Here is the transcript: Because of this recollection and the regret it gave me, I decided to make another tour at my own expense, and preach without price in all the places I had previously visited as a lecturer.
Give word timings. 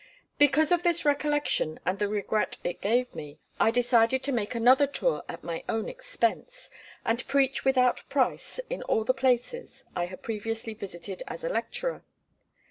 Because 0.39 0.71
of 0.71 0.81
this 0.81 1.05
recollection 1.05 1.79
and 1.85 1.99
the 1.99 2.07
regret 2.07 2.57
it 2.63 2.81
gave 2.81 3.13
me, 3.13 3.37
I 3.59 3.69
decided 3.69 4.23
to 4.23 4.31
make 4.31 4.55
another 4.55 4.87
tour 4.87 5.21
at 5.29 5.43
my 5.43 5.63
own 5.69 5.87
expense, 5.87 6.71
and 7.05 7.27
preach 7.27 7.63
without 7.63 8.01
price 8.09 8.59
in 8.67 8.81
all 8.81 9.03
the 9.03 9.13
places 9.13 9.83
I 9.95 10.07
had 10.07 10.23
previously 10.23 10.73
visited 10.73 11.21
as 11.27 11.43
a 11.43 11.49
lecturer. 11.49 12.03